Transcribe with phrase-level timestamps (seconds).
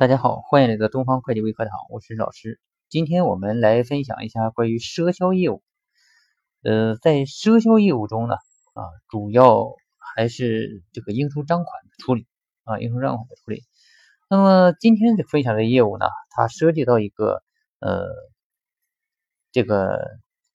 [0.00, 2.58] 大家好，欢迎来到东方会计微课堂，我是老师。
[2.88, 5.62] 今天我们来分享一下关于赊销业务。
[6.62, 8.36] 呃，在赊销业务中呢，
[8.72, 12.26] 啊，主要还是这个应收账款的处理
[12.64, 13.60] 啊，应收账款的处理。
[14.30, 17.42] 那么今天这分享的业务呢，它涉及到一个
[17.80, 18.08] 呃，
[19.52, 20.00] 这个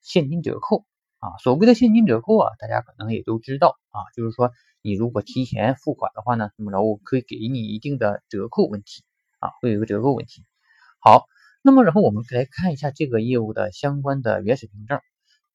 [0.02, 0.84] 现金折扣
[1.20, 1.38] 啊。
[1.38, 4.50] 所谓的现金折扣啊，大家可能也都知道啊，就是说
[4.82, 9.04] 你如果提前付款的话呢，那么然后可以给你一定的折扣问题。
[9.38, 10.44] 啊，会有一个折扣问题。
[11.00, 11.26] 好，
[11.62, 14.98] 那么然后我们来看一下这个业务的相关的原始凭证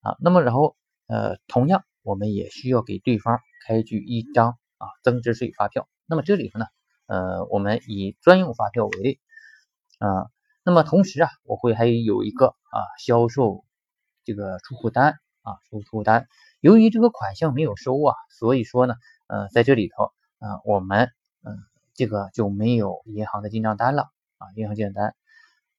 [0.02, 0.16] 啊。
[0.20, 0.76] 那么然后
[1.08, 5.88] 呃，同样我们也需要给对方开具一张啊增值税发票。
[6.06, 6.66] 那么这里头呢，
[7.08, 9.20] 呃，我们以专用发票为例
[10.00, 10.30] 啊。
[10.64, 13.66] 那么同时啊，我会还有一个啊销售
[14.24, 16.28] 这个出库单啊出库单。
[16.60, 18.94] 由于这个款项没有收啊，所以说呢，
[19.28, 21.10] 呃，在这里头啊，我们
[21.44, 21.71] 嗯。
[22.02, 25.16] 这个就没有银行的进账单了啊，银行进账单。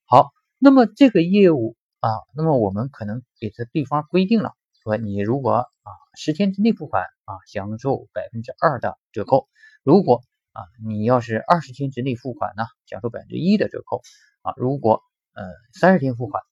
[0.04, 4.52] 好，那么这个业务啊，那么我们可能给这对方规定了，
[4.84, 9.48] 说你如果啊十天之内付款啊，享受百分之二的折扣；
[9.82, 14.00] 如果啊你要是二十天之内付款呢，享受百分之一的折扣
[14.42, 15.42] 啊；如果呃
[15.72, 16.44] 三十天付款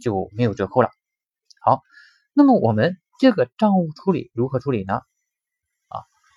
[0.00, 0.90] 就没有折扣了。
[1.64, 1.82] 好，
[2.32, 5.00] 那么我们这个账务处理如何处理呢？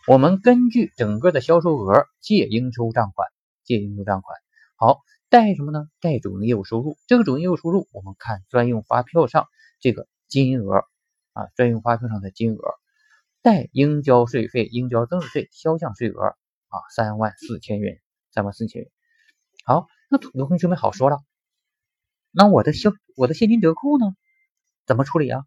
[0.06, 3.30] 我们根据整个的销售额借应收账款，
[3.64, 4.38] 借应收账款。
[4.76, 5.88] 好，贷什么呢？
[6.02, 6.98] 贷主营业务收入。
[7.08, 9.48] 这个主营业务收入，我们看专用发票上
[9.80, 10.84] 这个金额
[11.32, 12.62] 啊，专用发票上的金额。
[13.42, 16.36] 贷应交税费、应交增值税、销项税额
[16.68, 18.02] 啊，三万四千元，
[18.34, 18.92] 三万四千元。
[19.64, 21.20] 好，那有同学们好说了，
[22.30, 24.08] 那我的销我的现金折扣呢？
[24.86, 25.46] 怎么处理啊？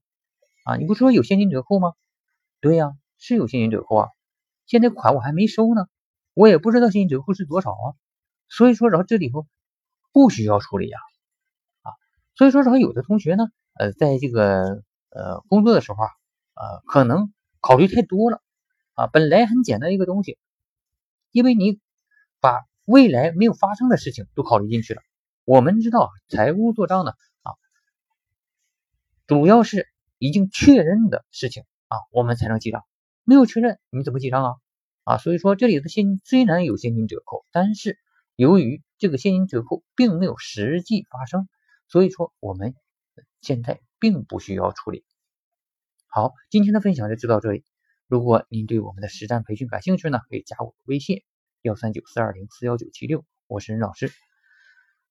[0.65, 1.93] 啊，你不说有现金折扣吗？
[2.63, 4.09] 对呀，是有现金折扣啊。
[4.67, 5.87] 现在款我还没收呢，
[6.35, 7.95] 我也不知道现金折扣是多少啊，
[8.49, 9.47] 所以说然后这里头
[10.13, 10.99] 不需要处理呀，
[11.83, 11.93] 啊，
[12.35, 16.11] 所以说然后有的同学呢，呃，在这个呃工作的时候啊，
[16.55, 18.43] 呃，可能考虑太多了
[18.95, 20.39] 啊，本来很简单一个东西，
[21.31, 21.81] 因为你
[22.41, 25.03] 把未来没有发生的事情都考虑进去了。
[25.45, 27.13] 我们知道财务做账呢，
[27.43, 27.53] 啊，
[29.27, 29.87] 主要是
[30.19, 32.85] 已经确认的事情啊，我们才能记账。
[33.27, 34.55] 没有确认，你怎么记账啊？
[35.03, 37.99] 啊，所以说这里的现金虽然有现金折扣，但是
[38.37, 41.49] 由于这个现金折扣并没有实际发生，
[41.89, 42.77] 所以说我们
[43.41, 45.05] 现在并不需要处理。
[46.07, 47.65] 好，今天的分享就到这里。
[48.07, 51.25] 如果您对我们的实战培训感兴趣呢，可以加我的微信
[51.63, 54.13] 幺三九四二零四幺九七六，我是任老师。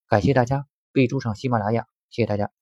[0.07, 2.54] 感谢大家，备注上喜马拉雅，谢谢大家。